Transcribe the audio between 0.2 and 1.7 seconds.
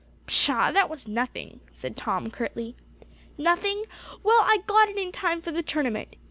"Pshaw! that was nothing,"